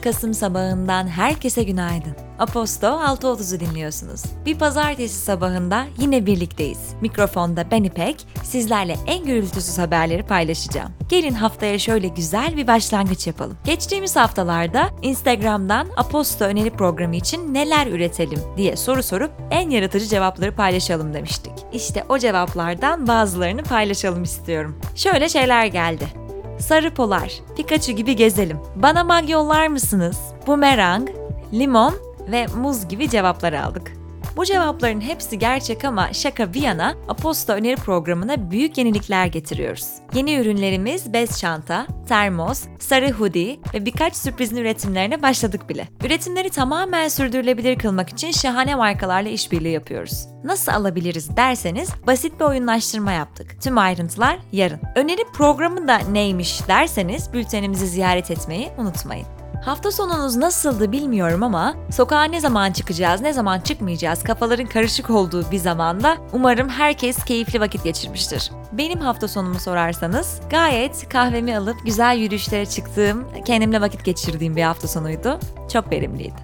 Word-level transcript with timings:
13 0.00 0.04
Kasım 0.04 0.34
sabahından 0.34 1.08
herkese 1.08 1.62
günaydın. 1.62 2.14
Aposto 2.38 2.86
6.30'u 2.86 3.60
dinliyorsunuz. 3.60 4.22
Bir 4.46 4.58
pazartesi 4.58 5.14
sabahında 5.18 5.86
yine 5.98 6.26
birlikteyiz. 6.26 6.94
Mikrofonda 7.00 7.70
ben 7.70 7.84
İpek, 7.84 8.26
sizlerle 8.42 8.96
en 9.06 9.24
gürültüsüz 9.24 9.78
haberleri 9.78 10.22
paylaşacağım. 10.22 10.92
Gelin 11.08 11.34
haftaya 11.34 11.78
şöyle 11.78 12.08
güzel 12.08 12.56
bir 12.56 12.66
başlangıç 12.66 13.26
yapalım. 13.26 13.58
Geçtiğimiz 13.64 14.16
haftalarda 14.16 14.90
Instagram'dan 15.02 15.86
Aposto 15.96 16.44
öneri 16.44 16.70
programı 16.70 17.16
için 17.16 17.54
neler 17.54 17.86
üretelim 17.86 18.40
diye 18.56 18.76
soru 18.76 19.02
sorup 19.02 19.30
en 19.50 19.70
yaratıcı 19.70 20.06
cevapları 20.06 20.54
paylaşalım 20.54 21.14
demiştik. 21.14 21.52
İşte 21.72 22.04
o 22.08 22.18
cevaplardan 22.18 23.06
bazılarını 23.06 23.62
paylaşalım 23.62 24.22
istiyorum. 24.22 24.78
Şöyle 24.94 25.28
şeyler 25.28 25.66
geldi. 25.66 26.19
Sarı 26.60 26.94
polar, 26.94 27.32
Pikachu 27.56 27.92
gibi 27.92 28.16
gezelim. 28.16 28.60
Bana 28.76 29.04
mag 29.04 29.30
yollar 29.30 29.66
mısınız? 29.66 30.18
Bumerang, 30.46 31.08
limon 31.52 31.94
ve 32.32 32.46
muz 32.46 32.88
gibi 32.88 33.10
cevaplar 33.10 33.52
aldık. 33.52 33.99
Bu 34.40 34.44
cevapların 34.44 35.00
hepsi 35.00 35.38
gerçek 35.38 35.84
ama 35.84 36.12
şaka 36.12 36.54
bir 36.54 36.62
yana 36.62 36.94
Aposto 37.08 37.52
öneri 37.52 37.76
programına 37.76 38.50
büyük 38.50 38.78
yenilikler 38.78 39.26
getiriyoruz. 39.26 39.86
Yeni 40.14 40.34
ürünlerimiz 40.34 41.12
bez 41.12 41.38
çanta, 41.40 41.86
termos, 42.08 42.64
sarı 42.78 43.10
hoodie 43.10 43.58
ve 43.74 43.86
birkaç 43.86 44.16
sürprizin 44.16 44.56
üretimlerine 44.56 45.22
başladık 45.22 45.68
bile. 45.68 45.88
Üretimleri 46.04 46.50
tamamen 46.50 47.08
sürdürülebilir 47.08 47.78
kılmak 47.78 48.08
için 48.08 48.30
şahane 48.30 48.74
markalarla 48.74 49.28
işbirliği 49.28 49.72
yapıyoruz. 49.72 50.26
Nasıl 50.44 50.72
alabiliriz 50.72 51.36
derseniz 51.36 51.90
basit 52.06 52.40
bir 52.40 52.44
oyunlaştırma 52.44 53.12
yaptık. 53.12 53.62
Tüm 53.62 53.78
ayrıntılar 53.78 54.38
yarın. 54.52 54.80
Öneri 54.96 55.24
programı 55.34 55.88
da 55.88 55.98
neymiş 55.98 56.68
derseniz 56.68 57.32
bültenimizi 57.32 57.86
ziyaret 57.86 58.30
etmeyi 58.30 58.68
unutmayın. 58.78 59.39
Hafta 59.60 59.90
sonunuz 59.90 60.36
nasıldı 60.36 60.92
bilmiyorum 60.92 61.42
ama 61.42 61.74
sokağa 61.90 62.24
ne 62.24 62.40
zaman 62.40 62.72
çıkacağız, 62.72 63.20
ne 63.20 63.32
zaman 63.32 63.60
çıkmayacağız 63.60 64.22
kafaların 64.22 64.66
karışık 64.66 65.10
olduğu 65.10 65.50
bir 65.50 65.58
zamanda 65.58 66.16
umarım 66.32 66.68
herkes 66.68 67.24
keyifli 67.24 67.60
vakit 67.60 67.84
geçirmiştir. 67.84 68.50
Benim 68.72 69.00
hafta 69.00 69.28
sonumu 69.28 69.60
sorarsanız 69.60 70.40
gayet 70.50 71.08
kahvemi 71.08 71.58
alıp 71.58 71.76
güzel 71.84 72.16
yürüyüşlere 72.16 72.66
çıktığım, 72.66 73.28
kendimle 73.44 73.80
vakit 73.80 74.04
geçirdiğim 74.04 74.56
bir 74.56 74.62
hafta 74.62 74.88
sonuydu. 74.88 75.38
Çok 75.72 75.92
verimliydi. 75.92 76.34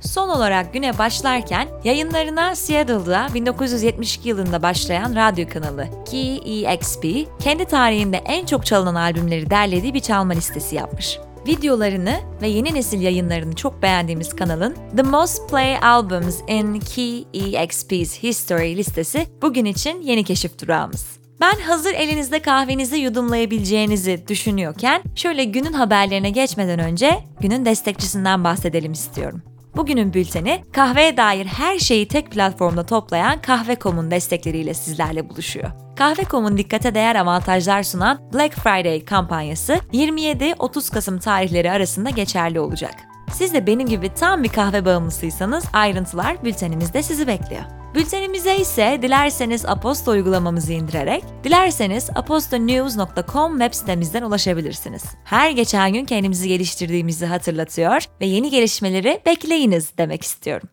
Son 0.00 0.28
olarak 0.28 0.72
güne 0.72 0.98
başlarken 0.98 1.68
yayınlarına 1.84 2.54
Seattle'da 2.54 3.28
1972 3.34 4.28
yılında 4.28 4.62
başlayan 4.62 5.14
radyo 5.16 5.48
kanalı 5.48 5.86
KEXP, 6.10 7.04
kendi 7.40 7.64
tarihinde 7.64 8.16
en 8.16 8.46
çok 8.46 8.66
çalınan 8.66 8.94
albümleri 8.94 9.50
derlediği 9.50 9.94
bir 9.94 10.00
çalma 10.00 10.32
listesi 10.32 10.76
yapmış. 10.76 11.18
Videolarını 11.46 12.20
ve 12.42 12.48
yeni 12.48 12.74
nesil 12.74 13.00
yayınlarını 13.00 13.54
çok 13.54 13.82
beğendiğimiz 13.82 14.36
kanalın 14.36 14.76
The 14.96 15.02
Most 15.02 15.50
Play 15.50 15.78
Albums 15.78 16.40
in 16.48 16.80
KEXP's 16.80 18.22
History 18.22 18.76
listesi 18.76 19.26
bugün 19.42 19.64
için 19.64 20.02
yeni 20.02 20.24
keşif 20.24 20.60
durağımız. 20.62 21.06
Ben 21.40 21.54
hazır 21.60 21.94
elinizde 21.94 22.38
kahvenizi 22.38 22.96
yudumlayabileceğinizi 22.96 24.24
düşünüyorken 24.28 25.02
şöyle 25.14 25.44
günün 25.44 25.72
haberlerine 25.72 26.30
geçmeden 26.30 26.78
önce 26.78 27.18
günün 27.40 27.64
destekçisinden 27.64 28.44
bahsedelim 28.44 28.92
istiyorum. 28.92 29.42
Bugünün 29.76 30.14
bülteni 30.14 30.64
kahveye 30.72 31.16
dair 31.16 31.46
her 31.46 31.78
şeyi 31.78 32.08
tek 32.08 32.30
platformda 32.30 32.86
toplayan 32.86 33.40
Kahve.com'un 33.40 34.10
destekleriyle 34.10 34.74
sizlerle 34.74 35.30
buluşuyor. 35.30 35.70
Kahve.com'un 35.96 36.58
dikkate 36.58 36.94
değer 36.94 37.16
avantajlar 37.16 37.82
sunan 37.82 38.32
Black 38.34 38.54
Friday 38.54 39.04
kampanyası 39.04 39.80
27-30 39.92 40.94
Kasım 40.94 41.18
tarihleri 41.18 41.70
arasında 41.70 42.10
geçerli 42.10 42.60
olacak. 42.60 42.94
Siz 43.32 43.54
de 43.54 43.66
benim 43.66 43.88
gibi 43.88 44.14
tam 44.14 44.42
bir 44.42 44.48
kahve 44.48 44.84
bağımlısıysanız 44.84 45.64
ayrıntılar 45.72 46.44
bültenimizde 46.44 47.02
sizi 47.02 47.26
bekliyor. 47.26 47.62
Bültenimize 47.94 48.56
ise 48.56 48.98
dilerseniz 49.02 49.66
Aposto 49.66 50.10
uygulamamızı 50.10 50.72
indirerek, 50.72 51.24
dilerseniz 51.44 52.10
apostonews.com 52.14 53.58
web 53.58 53.74
sitemizden 53.74 54.22
ulaşabilirsiniz. 54.22 55.04
Her 55.24 55.50
geçen 55.50 55.92
gün 55.92 56.04
kendimizi 56.04 56.48
geliştirdiğimizi 56.48 57.26
hatırlatıyor 57.26 58.04
ve 58.20 58.26
yeni 58.26 58.50
gelişmeleri 58.50 59.20
bekleyiniz 59.26 59.98
demek 59.98 60.22
istiyorum. 60.22 60.68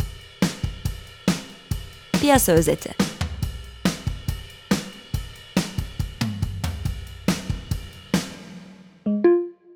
Piyasa 2.22 2.52
özeti 2.52 3.13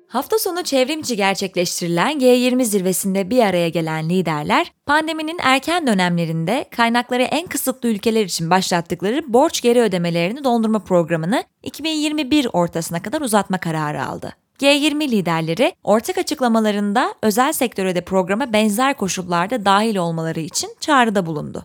Hafta 0.08 0.38
sonu 0.38 0.62
çevrimçi 0.62 1.16
gerçekleştirilen 1.16 2.18
G20 2.18 2.64
zirvesinde 2.64 3.30
bir 3.30 3.42
araya 3.42 3.68
gelen 3.68 4.10
liderler, 4.10 4.72
pandeminin 4.86 5.38
erken 5.42 5.86
dönemlerinde 5.86 6.64
kaynakları 6.76 7.22
en 7.22 7.46
kısıtlı 7.46 7.88
ülkeler 7.88 8.24
için 8.24 8.50
başlattıkları 8.50 9.32
borç 9.32 9.60
geri 9.60 9.80
ödemelerini 9.80 10.44
dondurma 10.44 10.78
programını 10.78 11.44
2021 11.62 12.48
ortasına 12.52 13.02
kadar 13.02 13.20
uzatma 13.20 13.58
kararı 13.58 14.06
aldı. 14.06 14.32
G20 14.60 15.10
liderleri 15.10 15.72
ortak 15.84 16.18
açıklamalarında 16.18 17.14
özel 17.22 17.52
sektöre 17.52 17.94
de 17.94 18.00
programa 18.00 18.52
benzer 18.52 18.96
koşullarda 18.96 19.64
dahil 19.64 19.96
olmaları 19.96 20.40
için 20.40 20.70
çağrıda 20.80 21.26
bulundu. 21.26 21.62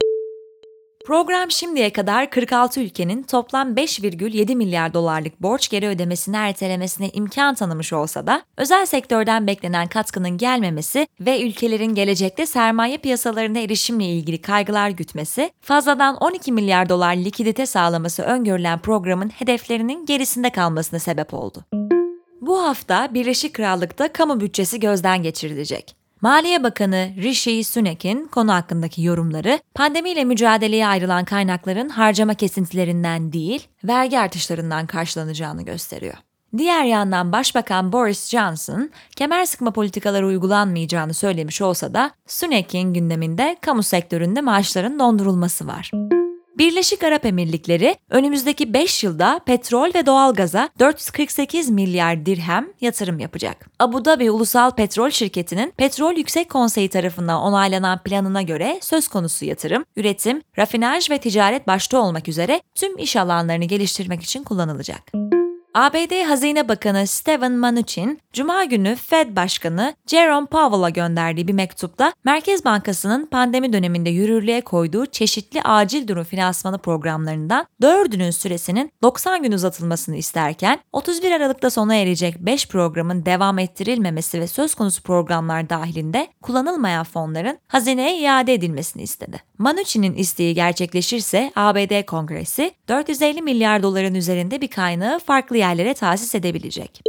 Program 1.05 1.51
şimdiye 1.51 1.93
kadar 1.93 2.29
46 2.29 2.81
ülkenin 2.81 3.23
toplam 3.23 3.75
5,7 3.75 4.55
milyar 4.55 4.93
dolarlık 4.93 5.41
borç 5.41 5.69
geri 5.69 5.87
ödemesini 5.87 6.35
ertelemesine 6.35 7.09
imkan 7.09 7.55
tanımış 7.55 7.93
olsa 7.93 8.27
da 8.27 8.41
özel 8.57 8.85
sektörden 8.85 9.47
beklenen 9.47 9.87
katkının 9.87 10.37
gelmemesi 10.37 11.07
ve 11.19 11.41
ülkelerin 11.41 11.95
gelecekte 11.95 12.45
sermaye 12.45 12.97
piyasalarına 12.97 13.59
erişimle 13.59 14.05
ilgili 14.05 14.41
kaygılar 14.41 14.89
gütmesi, 14.89 15.51
fazladan 15.61 16.15
12 16.15 16.51
milyar 16.51 16.89
dolar 16.89 17.15
likidite 17.15 17.65
sağlaması 17.65 18.23
öngörülen 18.23 18.79
programın 18.79 19.29
hedeflerinin 19.29 20.05
gerisinde 20.05 20.49
kalmasına 20.49 20.99
sebep 20.99 21.33
oldu. 21.33 21.65
Bu 22.41 22.63
hafta 22.63 23.13
Birleşik 23.13 23.53
Krallık'ta 23.53 24.13
kamu 24.13 24.41
bütçesi 24.41 24.79
gözden 24.79 25.23
geçirilecek. 25.23 26.02
Maliye 26.23 26.63
Bakanı 26.63 27.09
Rishi 27.17 27.63
Sunak'in 27.63 28.27
konu 28.27 28.53
hakkındaki 28.53 29.03
yorumları 29.03 29.59
pandemiyle 29.75 30.23
mücadeleye 30.23 30.87
ayrılan 30.87 31.25
kaynakların 31.25 31.89
harcama 31.89 32.33
kesintilerinden 32.33 33.33
değil, 33.33 33.67
vergi 33.83 34.19
artışlarından 34.19 34.87
karşılanacağını 34.87 35.65
gösteriyor. 35.65 36.13
Diğer 36.57 36.83
yandan 36.83 37.31
Başbakan 37.31 37.93
Boris 37.93 38.29
Johnson, 38.29 38.89
kemer 39.15 39.45
sıkma 39.45 39.71
politikaları 39.71 40.27
uygulanmayacağını 40.27 41.13
söylemiş 41.13 41.61
olsa 41.61 41.93
da 41.93 42.11
Sunak'in 42.27 42.93
gündeminde 42.93 43.57
kamu 43.61 43.83
sektöründe 43.83 44.41
maaşların 44.41 44.99
dondurulması 44.99 45.67
var. 45.67 45.91
Birleşik 46.57 47.03
Arap 47.03 47.25
Emirlikleri 47.25 47.95
önümüzdeki 48.09 48.73
5 48.73 49.03
yılda 49.03 49.39
petrol 49.45 49.93
ve 49.95 50.05
doğalgaza 50.05 50.69
448 50.79 51.69
milyar 51.69 52.25
dirhem 52.25 52.67
yatırım 52.81 53.19
yapacak. 53.19 53.69
Abu 53.79 54.05
Dhabi 54.05 54.31
Ulusal 54.31 54.71
Petrol 54.71 55.09
Şirketi'nin 55.09 55.73
Petrol 55.77 56.17
Yüksek 56.17 56.49
Konseyi 56.49 56.89
tarafından 56.89 57.41
onaylanan 57.41 58.03
planına 58.03 58.41
göre 58.41 58.79
söz 58.81 59.07
konusu 59.07 59.45
yatırım, 59.45 59.85
üretim, 59.95 60.41
rafinaj 60.57 61.09
ve 61.09 61.17
ticaret 61.17 61.67
başta 61.67 61.97
olmak 61.97 62.27
üzere 62.27 62.61
tüm 62.75 62.97
iş 62.97 63.15
alanlarını 63.15 63.65
geliştirmek 63.65 64.23
için 64.23 64.43
kullanılacak. 64.43 65.32
ABD 65.73 66.23
Hazine 66.27 66.69
Bakanı 66.69 67.07
Steven 67.07 67.51
Mnuchin, 67.51 68.19
Cuma 68.33 68.63
günü 68.63 68.95
Fed 68.95 69.35
Başkanı 69.35 69.95
Jerome 70.07 70.45
Powell'a 70.47 70.89
gönderdiği 70.89 71.47
bir 71.47 71.53
mektupta 71.53 72.13
Merkez 72.23 72.65
Bankası'nın 72.65 73.25
pandemi 73.25 73.73
döneminde 73.73 74.09
yürürlüğe 74.09 74.61
koyduğu 74.61 75.05
çeşitli 75.05 75.61
acil 75.61 76.07
durum 76.07 76.23
finansmanı 76.23 76.77
programlarından 76.77 77.65
4'ünün 77.81 78.31
süresinin 78.31 78.91
90 79.03 79.43
gün 79.43 79.51
uzatılmasını 79.51 80.15
isterken 80.15 80.79
31 80.91 81.31
Aralık'ta 81.31 81.69
sona 81.69 81.95
erecek 81.95 82.39
5 82.39 82.67
programın 82.67 83.25
devam 83.25 83.59
ettirilmemesi 83.59 84.39
ve 84.39 84.47
söz 84.47 84.75
konusu 84.75 85.03
programlar 85.03 85.69
dahilinde 85.69 86.27
kullanılmayan 86.41 87.03
fonların 87.03 87.57
hazineye 87.67 88.19
iade 88.19 88.53
edilmesini 88.53 89.03
istedi. 89.03 89.39
Mnuchin'in 89.57 90.13
isteği 90.15 90.55
gerçekleşirse 90.55 91.51
ABD 91.55 92.05
Kongresi 92.05 92.71
450 92.89 93.41
milyar 93.41 93.83
doların 93.83 94.15
üzerinde 94.15 94.61
bir 94.61 94.67
kaynağı 94.67 95.19
farklı 95.19 95.62
yerlere 95.63 95.93
tahsis 95.93 96.35
edebilecek. 96.35 97.01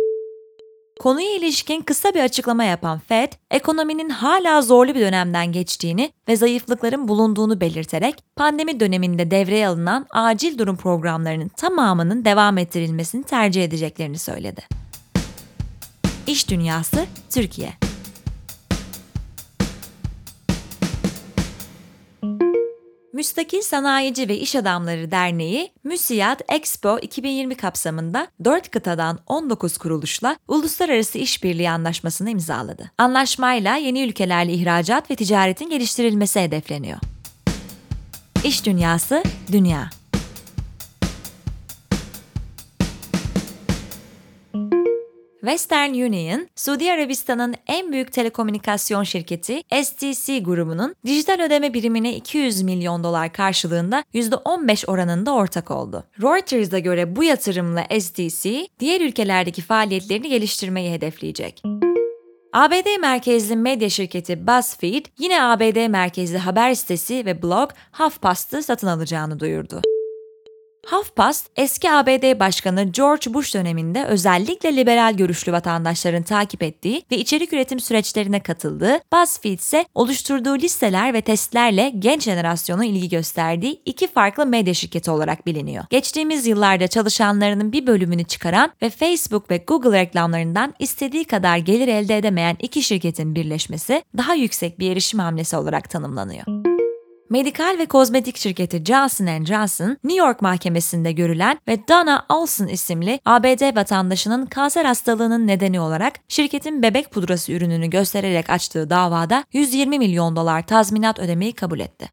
Konuya 1.01 1.37
ilişkin 1.37 1.81
kısa 1.81 2.15
bir 2.15 2.21
açıklama 2.21 2.65
yapan 2.65 2.99
Fed, 2.99 3.33
ekonominin 3.51 4.09
hala 4.09 4.63
zorlu 4.63 4.95
bir 4.95 5.01
dönemden 5.01 5.53
geçtiğini 5.53 6.13
ve 6.29 6.37
zayıflıkların 6.37 7.09
bulunduğunu 7.09 7.61
belirterek 7.61 8.15
pandemi 8.37 8.81
döneminde 8.81 9.31
devreye 9.31 9.69
alınan 9.69 10.07
acil 10.11 10.59
durum 10.59 10.77
programlarının 10.77 11.49
tamamının 11.49 12.25
devam 12.25 12.59
ettirilmesini 12.59 13.25
tercih 13.25 13.65
edeceklerini 13.65 14.19
söyledi. 14.19 14.63
İş 16.27 16.51
Dünyası 16.51 17.07
Türkiye 17.31 17.84
Müstakil 23.25 23.63
Sanayici 23.63 24.29
ve 24.29 24.39
İş 24.39 24.57
Adamları 24.57 25.11
Derneği, 25.11 25.73
MÜSİAD 25.85 26.41
Expo 26.49 26.99
2020 26.99 27.55
kapsamında 27.55 28.27
4 28.45 28.71
kıtadan 28.71 29.19
19 29.27 29.79
kuruluşla 29.79 30.37
Uluslararası 30.49 31.19
İşbirliği 31.19 31.71
Anlaşması'nı 31.71 32.31
imzaladı. 32.31 32.91
Anlaşmayla 32.99 33.77
yeni 33.77 34.03
ülkelerle 34.03 34.53
ihracat 34.53 35.11
ve 35.11 35.17
ticaretin 35.17 35.71
geliştirilmesi 35.71 36.41
hedefleniyor. 36.41 36.99
İş 38.45 38.67
Dünyası, 38.67 39.23
Dünya 39.53 39.91
Western 45.45 45.91
Union, 45.91 46.49
Suudi 46.57 46.93
Arabistan'ın 46.93 47.55
en 47.67 47.93
büyük 47.93 48.13
telekomünikasyon 48.13 49.03
şirketi 49.03 49.63
STC 49.83 50.39
grubunun 50.39 50.95
dijital 51.07 51.41
ödeme 51.41 51.75
birimine 51.75 52.17
200 52.17 52.63
milyon 52.63 53.05
dolar 53.05 53.33
karşılığında 53.33 54.05
%15 54.15 54.87
oranında 54.87 55.35
ortak 55.35 55.71
oldu. 55.71 56.05
Reuters'a 56.23 56.79
göre 56.79 57.17
bu 57.17 57.25
yatırımla 57.25 57.87
STC, 58.01 58.69
diğer 58.81 59.01
ülkelerdeki 59.01 59.63
faaliyetlerini 59.63 60.29
geliştirmeyi 60.29 60.93
hedefleyecek. 60.93 61.63
ABD 62.53 63.01
merkezli 63.01 63.57
medya 63.57 63.91
şirketi 63.91 64.47
BuzzFeed, 64.47 65.07
yine 65.19 65.43
ABD 65.43 65.89
merkezli 65.89 66.39
haber 66.39 66.75
sitesi 66.75 67.27
ve 67.27 67.43
blog 67.43 67.71
HuffPost'ı 67.93 68.63
satın 68.63 68.87
alacağını 68.87 69.41
duyurdu. 69.41 69.83
HuffPost, 70.91 71.47
eski 71.57 71.91
ABD 71.91 72.41
Başkanı 72.41 72.83
George 72.85 73.35
Bush 73.35 73.55
döneminde 73.55 74.05
özellikle 74.05 74.77
liberal 74.77 75.15
görüşlü 75.17 75.53
vatandaşların 75.53 76.23
takip 76.23 76.63
ettiği 76.63 77.03
ve 77.13 77.17
içerik 77.17 77.53
üretim 77.53 77.81
süreçlerine 77.81 78.41
katıldığı, 78.41 78.99
BuzzFeed 79.13 79.59
ise 79.59 79.85
oluşturduğu 79.95 80.59
listeler 80.59 81.15
ve 81.15 81.21
testlerle 81.21 81.93
genç 81.99 82.23
jenerasyona 82.23 82.85
ilgi 82.85 83.09
gösterdiği 83.09 83.83
iki 83.85 84.07
farklı 84.07 84.47
medya 84.47 84.75
şirketi 84.75 85.11
olarak 85.11 85.47
biliniyor. 85.47 85.85
Geçtiğimiz 85.91 86.47
yıllarda 86.47 86.89
çalışanlarının 86.89 87.73
bir 87.73 87.87
bölümünü 87.87 88.25
çıkaran 88.25 88.73
ve 88.83 88.91
Facebook 88.91 89.51
ve 89.51 89.65
Google 89.67 89.99
reklamlarından 89.99 90.75
istediği 90.79 91.25
kadar 91.25 91.57
gelir 91.57 91.89
elde 91.89 92.19
edemeyen 92.19 92.57
iki 92.61 92.83
şirketin 92.83 93.35
birleşmesi 93.35 94.03
daha 94.17 94.35
yüksek 94.35 94.79
bir 94.79 94.91
erişim 94.91 95.21
hamlesi 95.21 95.57
olarak 95.57 95.91
tanımlanıyor. 95.91 96.74
Medikal 97.31 97.77
ve 97.79 97.87
kozmetik 97.87 98.37
şirketi 98.37 98.85
Johnson 98.85 99.45
Johnson, 99.45 99.97
New 100.05 100.27
York 100.27 100.43
mahkemesinde 100.43 101.13
görülen 101.13 101.59
ve 101.69 101.89
Donna 101.89 102.27
Olson 102.29 102.67
isimli 102.67 103.21
ABD 103.25 103.77
vatandaşının 103.77 104.47
kanser 104.47 104.85
hastalığının 104.85 105.47
nedeni 105.47 105.81
olarak 105.81 106.13
şirketin 106.29 106.83
bebek 106.83 107.11
pudrası 107.11 107.53
ürününü 107.53 107.91
göstererek 107.91 108.51
açtığı 108.51 108.91
davada 108.91 109.45
120 109.53 109.99
milyon 109.99 110.37
dolar 110.37 110.67
tazminat 110.67 111.19
ödemeyi 111.19 111.53
kabul 111.53 111.81
etti. 111.81 112.09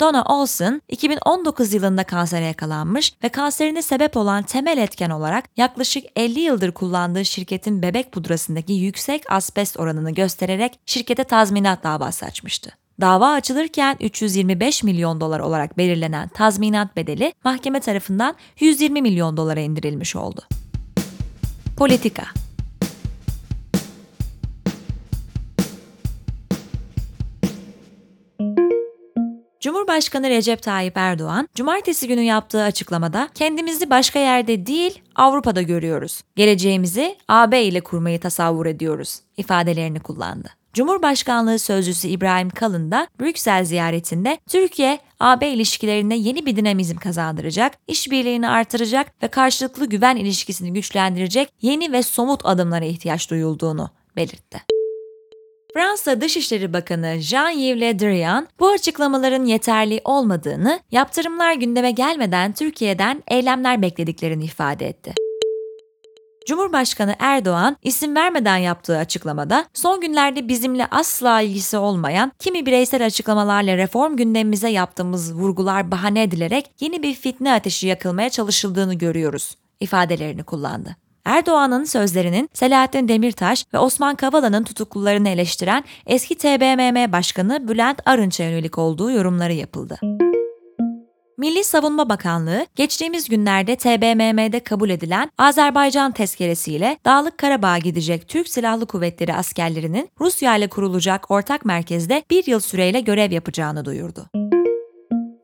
Donna 0.00 0.24
Olson, 0.24 0.82
2019 0.88 1.72
yılında 1.72 2.04
kansere 2.04 2.44
yakalanmış 2.44 3.12
ve 3.24 3.28
kanserine 3.28 3.82
sebep 3.82 4.16
olan 4.16 4.42
temel 4.42 4.78
etken 4.78 5.10
olarak 5.10 5.44
yaklaşık 5.56 6.04
50 6.16 6.40
yıldır 6.40 6.72
kullandığı 6.72 7.24
şirketin 7.24 7.82
bebek 7.82 8.12
pudrasındaki 8.12 8.72
yüksek 8.72 9.32
asbest 9.32 9.80
oranını 9.80 10.10
göstererek 10.10 10.80
şirkete 10.86 11.24
tazminat 11.24 11.84
davası 11.84 12.26
açmıştı. 12.26 12.77
Dava 13.00 13.28
açılırken 13.32 13.96
325 14.00 14.82
milyon 14.82 15.20
dolar 15.20 15.40
olarak 15.40 15.78
belirlenen 15.78 16.28
tazminat 16.28 16.96
bedeli 16.96 17.32
mahkeme 17.44 17.80
tarafından 17.80 18.36
120 18.60 19.02
milyon 19.02 19.36
dolara 19.36 19.60
indirilmiş 19.60 20.16
oldu. 20.16 20.40
Politika 21.76 22.24
Cumhurbaşkanı 29.60 30.30
Recep 30.30 30.62
Tayyip 30.62 30.96
Erdoğan, 30.96 31.48
cumartesi 31.54 32.08
günü 32.08 32.20
yaptığı 32.20 32.62
açıklamada 32.62 33.28
kendimizi 33.34 33.90
başka 33.90 34.18
yerde 34.18 34.66
değil 34.66 35.02
Avrupa'da 35.14 35.62
görüyoruz. 35.62 36.22
Geleceğimizi 36.36 37.16
AB 37.28 37.62
ile 37.62 37.80
kurmayı 37.80 38.20
tasavvur 38.20 38.66
ediyoruz 38.66 39.20
ifadelerini 39.36 40.00
kullandı. 40.00 40.48
Cumhurbaşkanlığı 40.78 41.58
Sözcüsü 41.58 42.08
İbrahim 42.08 42.50
Kalın 42.50 42.90
da 42.90 43.08
Brüksel 43.20 43.64
ziyaretinde 43.64 44.38
Türkiye, 44.48 44.98
AB 45.20 45.48
ilişkilerine 45.48 46.16
yeni 46.16 46.46
bir 46.46 46.56
dinamizm 46.56 46.96
kazandıracak, 46.96 47.72
işbirliğini 47.88 48.48
artıracak 48.48 49.22
ve 49.22 49.28
karşılıklı 49.28 49.86
güven 49.86 50.16
ilişkisini 50.16 50.72
güçlendirecek 50.72 51.48
yeni 51.62 51.92
ve 51.92 52.02
somut 52.02 52.46
adımlara 52.46 52.84
ihtiyaç 52.84 53.30
duyulduğunu 53.30 53.90
belirtti. 54.16 54.62
Fransa 55.74 56.20
Dışişleri 56.20 56.72
Bakanı 56.72 57.06
Jean-Yves 57.06 57.80
Le 57.80 57.98
Drian, 57.98 58.48
bu 58.60 58.68
açıklamaların 58.68 59.44
yeterli 59.44 60.00
olmadığını, 60.04 60.80
yaptırımlar 60.90 61.54
gündeme 61.54 61.90
gelmeden 61.90 62.52
Türkiye'den 62.52 63.22
eylemler 63.28 63.82
beklediklerini 63.82 64.44
ifade 64.44 64.88
etti. 64.88 65.14
Cumhurbaşkanı 66.48 67.14
Erdoğan 67.18 67.76
isim 67.82 68.16
vermeden 68.16 68.56
yaptığı 68.56 68.98
açıklamada 68.98 69.64
son 69.74 70.00
günlerde 70.00 70.48
bizimle 70.48 70.86
asla 70.90 71.40
ilgisi 71.40 71.76
olmayan 71.76 72.32
kimi 72.38 72.66
bireysel 72.66 73.06
açıklamalarla 73.06 73.76
reform 73.76 74.16
gündemimize 74.16 74.68
yaptığımız 74.68 75.34
vurgular 75.34 75.90
bahane 75.90 76.22
edilerek 76.22 76.70
yeni 76.80 77.02
bir 77.02 77.14
fitne 77.14 77.52
ateşi 77.52 77.86
yakılmaya 77.86 78.30
çalışıldığını 78.30 78.94
görüyoruz 78.94 79.54
ifadelerini 79.80 80.42
kullandı. 80.42 80.96
Erdoğan'ın 81.24 81.84
sözlerinin 81.84 82.50
Selahattin 82.52 83.08
Demirtaş 83.08 83.64
ve 83.74 83.78
Osman 83.78 84.14
Kavala'nın 84.14 84.64
tutuklularını 84.64 85.28
eleştiren 85.28 85.84
eski 86.06 86.34
TBMM 86.34 87.12
Başkanı 87.12 87.68
Bülent 87.68 88.00
Arınç'a 88.06 88.44
yönelik 88.44 88.78
olduğu 88.78 89.10
yorumları 89.10 89.52
yapıldı. 89.52 89.98
Milli 91.38 91.64
Savunma 91.64 92.08
Bakanlığı 92.08 92.66
geçtiğimiz 92.76 93.28
günlerde 93.28 93.76
TBMM'de 93.76 94.60
kabul 94.60 94.90
edilen 94.90 95.30
Azerbaycan 95.38 96.12
tezkeresiyle 96.12 96.98
Dağlık 97.04 97.38
Karabağ'a 97.38 97.78
gidecek 97.78 98.28
Türk 98.28 98.48
Silahlı 98.48 98.86
Kuvvetleri 98.86 99.34
askerlerinin 99.34 100.10
Rusya 100.20 100.56
ile 100.56 100.68
kurulacak 100.68 101.30
ortak 101.30 101.64
merkezde 101.64 102.22
bir 102.30 102.46
yıl 102.46 102.60
süreyle 102.60 103.00
görev 103.00 103.32
yapacağını 103.32 103.84
duyurdu. 103.84 104.30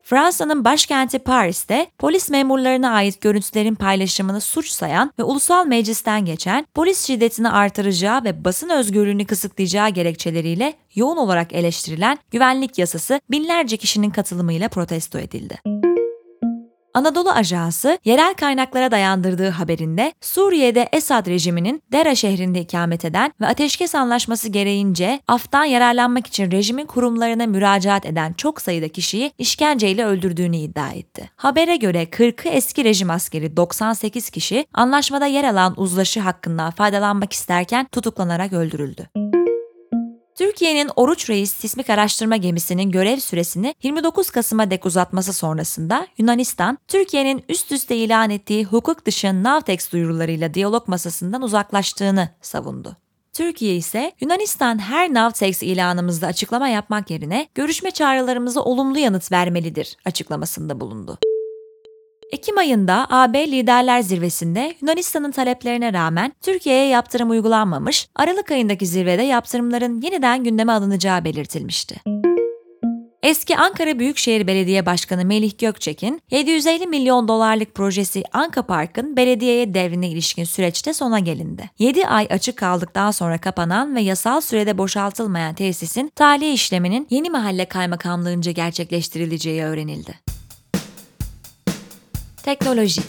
Fransa'nın 0.05 0.65
başkenti 0.65 1.19
Paris'te 1.19 1.87
polis 1.97 2.29
memurlarına 2.29 2.89
ait 2.89 3.21
görüntülerin 3.21 3.75
paylaşımını 3.75 4.41
suç 4.41 4.69
sayan 4.69 5.11
ve 5.19 5.23
ulusal 5.23 5.65
meclisten 5.65 6.25
geçen 6.25 6.65
polis 6.73 7.05
şiddetini 7.05 7.49
artıracağı 7.49 8.23
ve 8.23 8.45
basın 8.45 8.69
özgürlüğünü 8.69 9.25
kısıtlayacağı 9.25 9.89
gerekçeleriyle 9.89 10.73
yoğun 10.95 11.17
olarak 11.17 11.53
eleştirilen 11.53 12.17
güvenlik 12.31 12.77
yasası 12.77 13.21
binlerce 13.31 13.77
kişinin 13.77 14.09
katılımıyla 14.09 14.69
protesto 14.69 15.19
edildi. 15.19 15.94
Anadolu 16.95 17.29
Ajansı 17.29 17.99
yerel 18.05 18.33
kaynaklara 18.33 18.91
dayandırdığı 18.91 19.49
haberinde 19.49 20.13
Suriye'de 20.21 20.89
Esad 20.93 21.27
rejiminin 21.27 21.83
Dera 21.91 22.15
şehrinde 22.15 22.61
ikamet 22.61 23.05
eden 23.05 23.33
ve 23.41 23.47
ateşkes 23.47 23.95
anlaşması 23.95 24.49
gereğince 24.49 25.19
aftan 25.27 25.63
yararlanmak 25.63 26.27
için 26.27 26.51
rejimin 26.51 26.85
kurumlarına 26.85 27.45
müracaat 27.45 28.05
eden 28.05 28.33
çok 28.33 28.61
sayıda 28.61 28.87
kişiyi 28.87 29.31
işkenceyle 29.37 30.05
öldürdüğünü 30.05 30.57
iddia 30.57 30.89
etti. 30.89 31.29
Habere 31.35 31.75
göre 31.75 32.03
40'ı 32.03 32.51
eski 32.51 32.83
rejim 32.83 33.09
askeri 33.09 33.57
98 33.57 34.29
kişi 34.29 34.65
anlaşmada 34.73 35.25
yer 35.25 35.43
alan 35.43 35.73
uzlaşı 35.77 36.19
hakkından 36.19 36.71
faydalanmak 36.71 37.33
isterken 37.33 37.87
tutuklanarak 37.91 38.53
öldürüldü. 38.53 39.34
Türkiye'nin 40.35 40.89
Oruç 40.95 41.29
Reis 41.29 41.53
sismik 41.53 41.89
araştırma 41.89 42.35
gemisinin 42.35 42.91
görev 42.91 43.17
süresini 43.17 43.75
29 43.83 44.29
Kasım'a 44.29 44.71
dek 44.71 44.85
uzatması 44.85 45.33
sonrasında 45.33 46.07
Yunanistan, 46.17 46.77
Türkiye'nin 46.87 47.43
üst 47.49 47.71
üste 47.71 47.95
ilan 47.95 48.29
ettiği 48.29 48.65
hukuk 48.65 49.05
dışı 49.05 49.43
Navtex 49.43 49.91
duyurularıyla 49.91 50.53
diyalog 50.53 50.87
masasından 50.87 51.41
uzaklaştığını 51.41 52.29
savundu. 52.41 52.97
Türkiye 53.33 53.75
ise 53.75 54.11
Yunanistan 54.21 54.79
her 54.79 55.13
Navtex 55.13 55.63
ilanımızda 55.63 56.27
açıklama 56.27 56.67
yapmak 56.67 57.11
yerine 57.11 57.47
görüşme 57.55 57.91
çağrılarımıza 57.91 58.61
olumlu 58.61 58.99
yanıt 58.99 59.31
vermelidir 59.31 59.97
açıklamasında 60.05 60.79
bulundu. 60.79 61.19
Ekim 62.31 62.57
ayında 62.57 63.07
AB 63.09 63.51
Liderler 63.51 64.01
Zirvesi'nde 64.01 64.75
Yunanistan'ın 64.81 65.31
taleplerine 65.31 65.93
rağmen 65.93 66.33
Türkiye'ye 66.41 66.87
yaptırım 66.87 67.29
uygulanmamış, 67.29 68.07
Aralık 68.15 68.51
ayındaki 68.51 68.87
zirvede 68.87 69.23
yaptırımların 69.23 70.01
yeniden 70.01 70.43
gündeme 70.43 70.71
alınacağı 70.71 71.25
belirtilmişti. 71.25 71.95
Eski 73.23 73.57
Ankara 73.57 73.99
Büyükşehir 73.99 74.47
Belediye 74.47 74.85
Başkanı 74.85 75.25
Melih 75.25 75.57
Gökçek'in 75.57 76.21
750 76.31 76.87
milyon 76.87 77.27
dolarlık 77.27 77.75
projesi 77.75 78.23
Anka 78.33 78.61
Park'ın 78.61 79.17
belediyeye 79.17 79.73
devrine 79.73 80.09
ilişkin 80.09 80.43
süreçte 80.43 80.93
sona 80.93 81.19
gelindi. 81.19 81.69
7 81.79 82.07
ay 82.07 82.27
açık 82.29 82.57
kaldıktan 82.57 83.11
sonra 83.11 83.37
kapanan 83.37 83.95
ve 83.95 84.01
yasal 84.01 84.41
sürede 84.41 84.77
boşaltılmayan 84.77 85.55
tesisin 85.55 86.11
tahliye 86.15 86.53
işleminin 86.53 87.07
Yeni 87.09 87.29
Mahalle 87.29 87.65
Kaymakamlığı'nca 87.65 88.51
gerçekleştirileceği 88.51 89.63
öğrenildi. 89.63 90.15
Teknoloji 92.45 93.01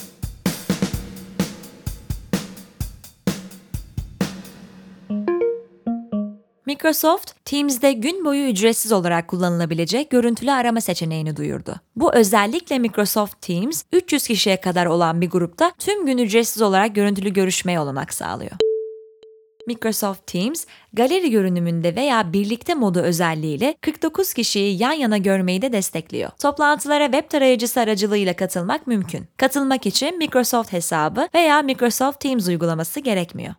Microsoft, 6.66 7.32
Teams'de 7.44 7.92
gün 7.92 8.24
boyu 8.24 8.48
ücretsiz 8.48 8.92
olarak 8.92 9.28
kullanılabilecek 9.28 10.10
görüntülü 10.10 10.52
arama 10.52 10.80
seçeneğini 10.80 11.36
duyurdu. 11.36 11.76
Bu 11.96 12.14
özellikle 12.14 12.78
Microsoft 12.78 13.40
Teams, 13.40 13.82
300 13.92 14.26
kişiye 14.26 14.60
kadar 14.60 14.86
olan 14.86 15.20
bir 15.20 15.30
grupta 15.30 15.72
tüm 15.78 16.06
gün 16.06 16.18
ücretsiz 16.18 16.62
olarak 16.62 16.94
görüntülü 16.94 17.32
görüşmeye 17.32 17.80
olanak 17.80 18.14
sağlıyor. 18.14 18.52
Microsoft 19.66 20.26
Teams, 20.26 20.64
galeri 20.92 21.30
görünümünde 21.30 21.96
veya 21.96 22.32
birlikte 22.32 22.74
modu 22.74 23.00
özelliğiyle 23.00 23.74
49 23.80 24.34
kişiyi 24.34 24.82
yan 24.82 24.92
yana 24.92 25.16
görmeyi 25.16 25.62
de 25.62 25.72
destekliyor. 25.72 26.30
Toplantılara 26.42 27.04
web 27.04 27.30
tarayıcısı 27.30 27.80
aracılığıyla 27.80 28.36
katılmak 28.36 28.86
mümkün. 28.86 29.26
Katılmak 29.36 29.86
için 29.86 30.18
Microsoft 30.18 30.72
hesabı 30.72 31.28
veya 31.34 31.62
Microsoft 31.62 32.20
Teams 32.20 32.48
uygulaması 32.48 33.00
gerekmiyor. 33.00 33.54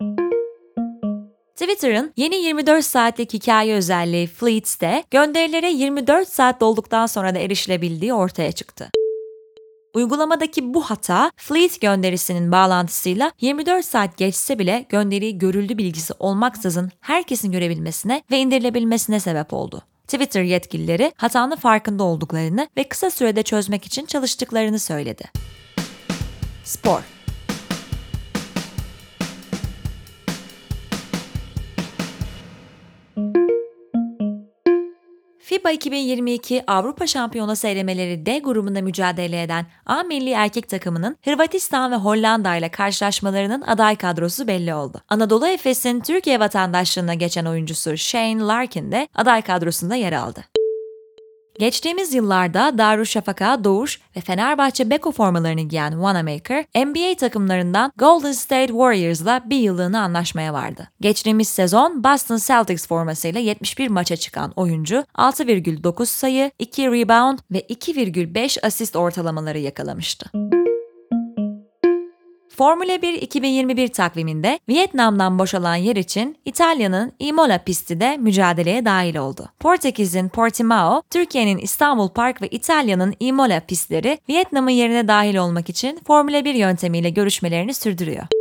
Twitter'ın 1.56 2.12
yeni 2.16 2.36
24 2.36 2.84
saatlik 2.84 3.32
hikaye 3.34 3.74
özelliği 3.74 4.26
Fleets'te 4.26 5.04
gönderilere 5.10 5.70
24 5.70 6.28
saat 6.28 6.60
dolduktan 6.60 7.06
sonra 7.06 7.34
da 7.34 7.38
erişilebildiği 7.38 8.14
ortaya 8.14 8.52
çıktı. 8.52 8.90
Uygulamadaki 9.94 10.74
bu 10.74 10.82
hata 10.82 11.32
Fleet 11.36 11.80
gönderisinin 11.80 12.52
bağlantısıyla 12.52 13.32
24 13.40 13.84
saat 13.84 14.16
geçse 14.16 14.58
bile 14.58 14.86
gönderiyi 14.88 15.38
görüldü 15.38 15.78
bilgisi 15.78 16.12
olmaksızın 16.18 16.90
herkesin 17.00 17.52
görebilmesine 17.52 18.22
ve 18.30 18.38
indirilebilmesine 18.38 19.20
sebep 19.20 19.52
oldu. 19.52 19.82
Twitter 20.08 20.42
yetkilileri 20.42 21.12
hatanın 21.16 21.56
farkında 21.56 22.02
olduklarını 22.04 22.68
ve 22.76 22.84
kısa 22.84 23.10
sürede 23.10 23.42
çözmek 23.42 23.84
için 23.86 24.06
çalıştıklarını 24.06 24.78
söyledi. 24.78 25.24
Spor 26.64 27.17
FIBA 35.68 35.74
2022 35.74 36.62
Avrupa 36.66 37.06
Şampiyonası 37.06 37.68
elemeleri 37.68 38.26
D 38.26 38.38
grubunda 38.38 38.82
mücadele 38.82 39.42
eden 39.42 39.66
A 39.86 40.02
milli 40.02 40.30
erkek 40.30 40.68
takımının 40.68 41.16
Hırvatistan 41.24 41.92
ve 41.92 41.96
Hollanda 41.96 42.56
ile 42.56 42.68
karşılaşmalarının 42.68 43.62
aday 43.62 43.96
kadrosu 43.96 44.48
belli 44.48 44.74
oldu. 44.74 45.00
Anadolu 45.08 45.46
Efes'in 45.48 46.00
Türkiye 46.00 46.40
vatandaşlığına 46.40 47.14
geçen 47.14 47.44
oyuncusu 47.44 47.96
Shane 47.96 48.40
Larkin 48.40 48.92
de 48.92 49.08
aday 49.14 49.42
kadrosunda 49.42 49.94
yer 49.94 50.12
aldı. 50.12 50.44
Geçtiğimiz 51.58 52.14
yıllarda 52.14 52.78
Darüşşafaka, 52.78 53.64
Doğuş 53.64 54.00
ve 54.16 54.20
Fenerbahçe 54.20 54.90
Beko 54.90 55.12
formalarını 55.12 55.60
giyen 55.60 55.90
Wanamaker, 55.90 56.64
NBA 56.76 57.16
takımlarından 57.16 57.92
Golden 57.96 58.32
State 58.32 58.66
Warriors'la 58.66 59.42
bir 59.50 59.56
yıllığına 59.56 60.02
anlaşmaya 60.02 60.52
vardı. 60.52 60.88
Geçtiğimiz 61.00 61.48
sezon 61.48 62.04
Boston 62.04 62.36
Celtics 62.36 62.86
formasıyla 62.88 63.40
71 63.40 63.88
maça 63.88 64.16
çıkan 64.16 64.52
oyuncu 64.56 65.04
6,9 65.14 66.06
sayı, 66.06 66.50
2 66.58 66.86
rebound 66.86 67.38
ve 67.50 67.60
2,5 67.60 68.66
asist 68.66 68.96
ortalamaları 68.96 69.58
yakalamıştı. 69.58 70.30
Formula 72.58 73.02
1 73.02 73.14
2021 73.14 73.88
takviminde 73.88 74.58
Vietnam'dan 74.68 75.38
boşalan 75.38 75.74
yer 75.74 75.96
için 75.96 76.36
İtalya'nın 76.44 77.12
Imola 77.18 77.58
pisti 77.58 78.00
de 78.00 78.16
mücadeleye 78.16 78.84
dahil 78.84 79.16
oldu. 79.16 79.48
Portekiz'in 79.60 80.28
Portimao, 80.28 81.02
Türkiye'nin 81.10 81.58
İstanbul 81.58 82.08
Park 82.08 82.42
ve 82.42 82.48
İtalya'nın 82.48 83.14
Imola 83.20 83.60
pistleri 83.60 84.18
Vietnam'ın 84.28 84.70
yerine 84.70 85.08
dahil 85.08 85.36
olmak 85.36 85.68
için 85.68 86.00
Formula 86.06 86.44
1 86.44 86.54
yöntemiyle 86.54 87.10
görüşmelerini 87.10 87.74
sürdürüyor. 87.74 88.37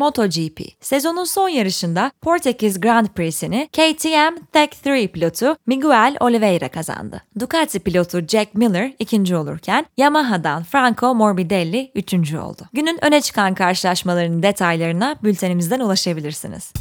MotoGP. 0.00 0.60
Sezonun 0.80 1.24
son 1.24 1.48
yarışında 1.48 2.12
Portekiz 2.20 2.80
Grand 2.80 3.06
Prix'sini 3.06 3.68
KTM 3.72 4.44
Tech 4.52 4.70
3 4.86 5.12
pilotu 5.12 5.56
Miguel 5.66 6.16
Oliveira 6.20 6.68
kazandı. 6.68 7.22
Ducati 7.38 7.80
pilotu 7.80 8.20
Jack 8.28 8.54
Miller 8.54 8.92
ikinci 8.98 9.36
olurken 9.36 9.86
Yamaha'dan 9.96 10.62
Franco 10.62 11.14
Morbidelli 11.14 11.90
üçüncü 11.94 12.38
oldu. 12.38 12.62
Günün 12.72 13.04
öne 13.04 13.20
çıkan 13.20 13.54
karşılaşmalarının 13.54 14.42
detaylarına 14.42 15.16
bültenimizden 15.22 15.80
ulaşabilirsiniz. 15.80 16.72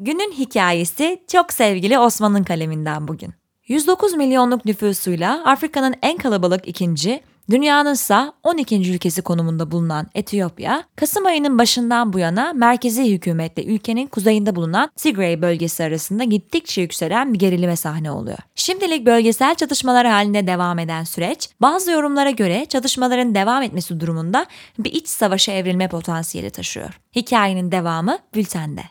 Günün 0.00 0.32
hikayesi 0.32 1.22
çok 1.28 1.52
sevgili 1.52 1.98
Osman'ın 1.98 2.44
kaleminden 2.44 3.08
bugün. 3.08 3.45
109 3.68 4.14
milyonluk 4.14 4.64
nüfusuyla 4.64 5.42
Afrika'nın 5.44 5.94
en 6.02 6.16
kalabalık 6.16 6.68
ikinci, 6.68 7.20
dünyanın 7.50 7.94
ise 7.94 8.32
12. 8.42 8.92
ülkesi 8.92 9.22
konumunda 9.22 9.70
bulunan 9.70 10.06
Etiyopya, 10.14 10.84
Kasım 10.96 11.26
ayının 11.26 11.58
başından 11.58 12.12
bu 12.12 12.18
yana 12.18 12.52
merkezi 12.52 13.12
hükümetle 13.12 13.64
ülkenin 13.64 14.06
kuzeyinde 14.06 14.56
bulunan 14.56 14.90
Tigray 14.96 15.42
bölgesi 15.42 15.84
arasında 15.84 16.24
gittikçe 16.24 16.80
yükselen 16.80 17.34
bir 17.34 17.38
gerilime 17.38 17.76
sahne 17.76 18.10
oluyor. 18.10 18.38
Şimdilik 18.54 19.06
bölgesel 19.06 19.54
çatışmalar 19.54 20.06
halinde 20.06 20.46
devam 20.46 20.78
eden 20.78 21.04
süreç, 21.04 21.48
bazı 21.60 21.90
yorumlara 21.90 22.30
göre 22.30 22.66
çatışmaların 22.68 23.34
devam 23.34 23.62
etmesi 23.62 24.00
durumunda 24.00 24.46
bir 24.78 24.92
iç 24.92 25.08
savaşa 25.08 25.52
evrilme 25.52 25.88
potansiyeli 25.88 26.50
taşıyor. 26.50 27.00
Hikayenin 27.16 27.72
devamı 27.72 28.18
bültende. 28.34 28.82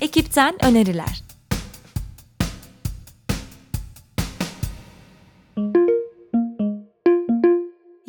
Ekipten 0.00 0.64
öneriler. 0.64 1.23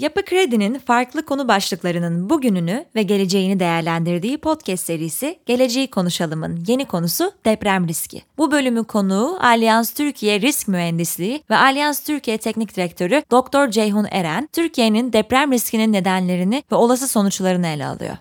Yapı 0.05 0.25
Kredi'nin 0.25 0.79
farklı 0.79 1.25
konu 1.25 1.47
başlıklarının 1.47 2.29
bugününü 2.29 2.85
ve 2.95 3.03
geleceğini 3.03 3.59
değerlendirdiği 3.59 4.37
podcast 4.37 4.85
serisi 4.85 5.39
Geleceği 5.45 5.87
Konuşalım'ın 5.87 6.63
yeni 6.67 6.85
konusu 6.85 7.31
deprem 7.45 7.87
riski. 7.87 8.21
Bu 8.37 8.51
bölümü 8.51 8.83
konuğu 8.83 9.37
Alyans 9.41 9.93
Türkiye 9.93 10.41
Risk 10.41 10.67
Mühendisliği 10.67 11.43
ve 11.49 11.55
Alyans 11.55 11.99
Türkiye 12.03 12.37
Teknik 12.37 12.75
Direktörü 12.75 13.21
Dr. 13.31 13.71
Ceyhun 13.71 14.07
Eren, 14.11 14.49
Türkiye'nin 14.53 15.13
deprem 15.13 15.51
riskinin 15.51 15.93
nedenlerini 15.93 16.63
ve 16.71 16.75
olası 16.75 17.07
sonuçlarını 17.07 17.67
ele 17.67 17.85
alıyor. 17.85 18.17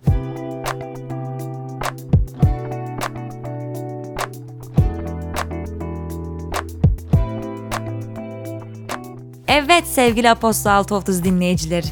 Evet 9.55 9.87
sevgili 9.87 10.31
Apostol 10.31 10.71
630 10.71 11.25
dinleyicileri. 11.25 11.87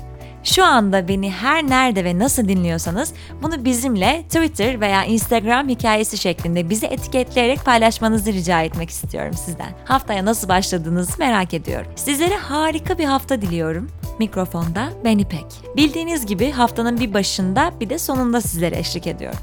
Şu 0.45 0.64
anda 0.64 1.09
beni 1.09 1.31
her 1.31 1.69
nerede 1.69 2.04
ve 2.04 2.19
nasıl 2.19 2.49
dinliyorsanız 2.49 3.12
bunu 3.42 3.64
bizimle 3.64 4.23
Twitter 4.23 4.81
veya 4.81 5.04
Instagram 5.04 5.69
hikayesi 5.69 6.19
şeklinde 6.19 6.71
bizi 6.71 6.87
etiketleyerek 6.87 7.64
paylaşmanızı 7.64 8.33
rica 8.33 8.62
etmek 8.62 8.90
istiyorum 8.90 9.35
sizden. 9.35 9.75
Haftaya 9.85 10.25
nasıl 10.25 10.49
başladığınızı 10.49 11.12
merak 11.19 11.54
ediyorum. 11.54 11.92
Sizlere 11.97 12.37
harika 12.37 12.99
bir 12.99 13.04
hafta 13.04 13.42
diliyorum. 13.42 13.90
Mikrofonda 14.19 14.88
ben 15.04 15.19
İpek. 15.19 15.47
Bildiğiniz 15.76 16.26
gibi 16.26 16.50
haftanın 16.50 17.00
bir 17.00 17.14
başında 17.14 17.73
bir 17.81 17.90
de 17.90 17.99
sonunda 17.99 18.40
sizlere 18.40 18.78
eşlik 18.78 19.07
ediyorum. 19.07 19.40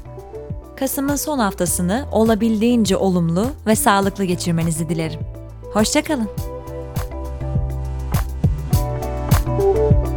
Kasım'ın 0.76 1.16
son 1.16 1.38
haftasını 1.38 2.06
olabildiğince 2.12 2.96
olumlu 2.96 3.46
ve 3.66 3.76
sağlıklı 3.76 4.24
geçirmenizi 4.24 4.88
dilerim. 4.88 5.20
Hoşçakalın. 5.72 6.49
Thank 9.60 10.04
you. 10.04 10.09